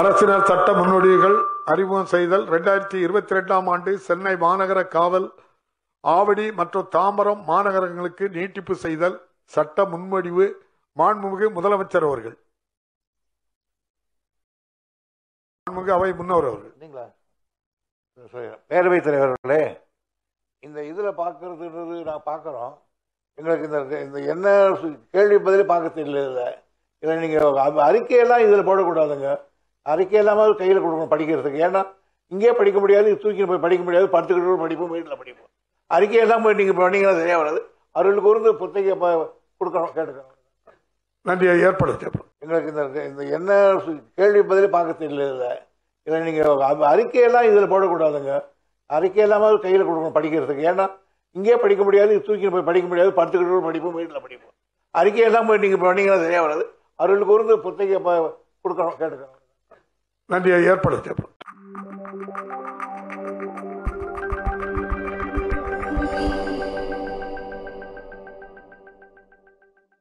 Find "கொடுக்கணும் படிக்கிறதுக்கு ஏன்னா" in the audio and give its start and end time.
30.84-31.82, 49.88-50.86